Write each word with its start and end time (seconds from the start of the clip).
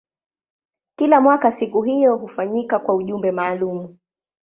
Kila 0.95 1.21
mwaka 1.21 1.51
siku 1.51 1.81
hiyo 1.81 2.15
hufanyika 2.15 2.79
kwa 2.79 2.95
ujumbe 2.95 3.31
maalumu. 3.31 3.97